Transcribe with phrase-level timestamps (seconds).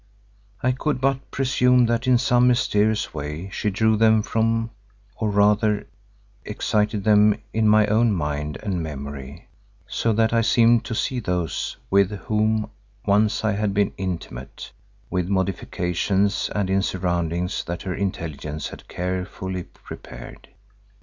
[0.63, 4.71] I could but presume that in some mysterious way she drew them from,
[5.17, 5.85] or rather
[6.43, 9.47] excited them in my own mind and memory,
[9.85, 12.71] so that I seemed to see those with whom
[13.05, 14.71] once I had been intimate,
[15.11, 20.47] with modifications and in surroundings that her intelligence had carefully prepared.